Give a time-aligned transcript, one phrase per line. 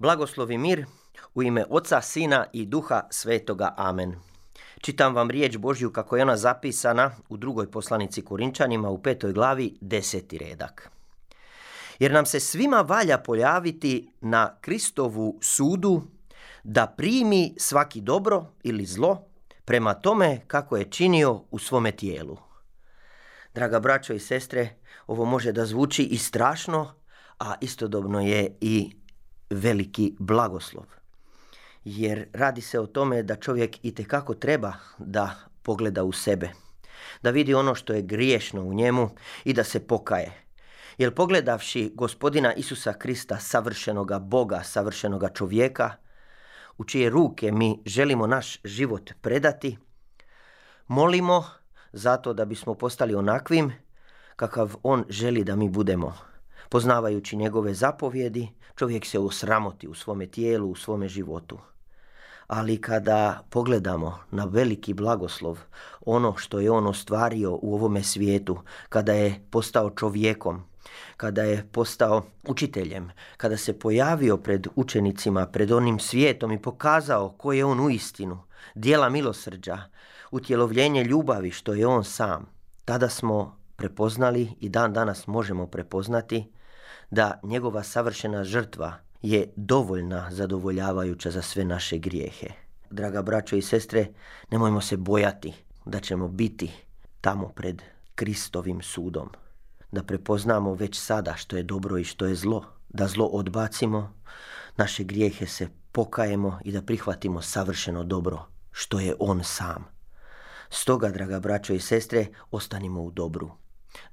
[0.00, 0.86] Blagoslov i mir
[1.34, 3.74] u ime Oca, Sina i Duha Svetoga.
[3.76, 4.14] Amen.
[4.80, 9.78] Čitam vam riječ Božju kako je ona zapisana u drugoj poslanici Korinčanima u petoj glavi
[9.80, 10.90] deseti redak.
[11.98, 16.02] Jer nam se svima valja pojaviti na Kristovu sudu
[16.64, 19.24] da primi svaki dobro ili zlo
[19.64, 22.36] prema tome kako je činio u svome tijelu.
[23.54, 24.68] Draga braćo i sestre,
[25.06, 26.94] ovo može da zvuči i strašno,
[27.38, 28.98] a istodobno je i
[29.50, 30.86] veliki blagoslov.
[31.84, 36.50] Jer radi se o tome da čovjek i kako treba da pogleda u sebe,
[37.22, 39.10] da vidi ono što je griješno u njemu
[39.44, 40.32] i da se pokaje.
[40.98, 45.92] Jer pogledavši gospodina Isusa Krista, savršenoga Boga, savršenoga čovjeka,
[46.78, 49.78] u čije ruke mi želimo naš život predati,
[50.86, 51.44] molimo
[51.92, 53.72] zato da bismo postali onakvim
[54.36, 56.14] kakav on želi da mi budemo.
[56.68, 61.58] Poznavajući njegove zapovjedi, čovjek se osramoti u svome tijelu, u svome životu.
[62.46, 65.58] Ali kada pogledamo na veliki blagoslov,
[66.06, 70.62] ono što je on ostvario u ovome svijetu, kada je postao čovjekom,
[71.16, 77.52] kada je postao učiteljem, kada se pojavio pred učenicima, pred onim svijetom i pokazao ko
[77.52, 78.38] je on u istinu,
[78.74, 79.78] dijela milosrđa,
[80.30, 82.46] utjelovljenje ljubavi što je on sam,
[82.84, 86.52] tada smo prepoznali i dan danas možemo prepoznati
[87.10, 92.46] da njegova savršena žrtva je dovoljna zadovoljavajuća za sve naše grijehe.
[92.90, 94.06] Draga braćo i sestre,
[94.50, 96.70] nemojmo se bojati da ćemo biti
[97.20, 97.82] tamo pred
[98.14, 99.28] Kristovim sudom.
[99.92, 102.64] Da prepoznamo već sada što je dobro i što je zlo.
[102.88, 104.14] Da zlo odbacimo,
[104.76, 109.84] naše grijehe se pokajemo i da prihvatimo savršeno dobro što je On sam.
[110.70, 113.50] Stoga, draga braćo i sestre, ostanimo u dobru.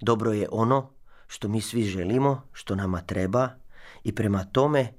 [0.02, 0.90] Dobro je ono
[1.28, 3.50] što mi svi želimo, što nama treba
[4.04, 4.94] i prema tome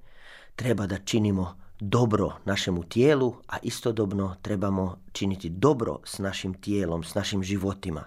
[0.57, 7.15] treba da činimo dobro našemu tijelu, a istodobno trebamo činiti dobro s našim tijelom, s
[7.15, 8.05] našim životima.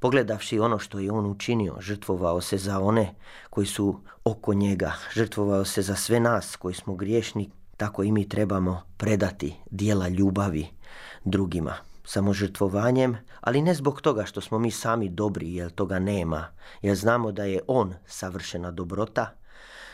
[0.00, 3.14] Pogledavši ono što je on učinio, žrtvovao se za one
[3.50, 8.28] koji su oko njega, žrtvovao se za sve nas koji smo griješni, tako i mi
[8.28, 10.66] trebamo predati dijela ljubavi
[11.24, 16.46] drugima samožrtvovanjem, ali ne zbog toga što smo mi sami dobri, jer toga nema,
[16.82, 19.34] jer znamo da je On savršena dobrota,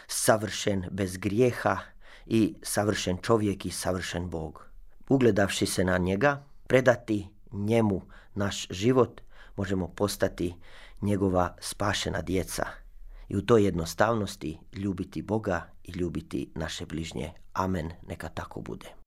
[0.06, 1.78] savršen bez grijeha
[2.26, 4.66] i savršen čovjek i savršen Bog.
[5.08, 8.02] Ugledavši se na njega, predati njemu
[8.34, 9.20] naš život,
[9.56, 10.54] možemo postati
[11.00, 12.66] njegova spašena djeca
[13.28, 17.32] i u toj jednostavnosti ljubiti Boga i ljubiti naše bližnje.
[17.52, 19.03] Amen, neka tako bude.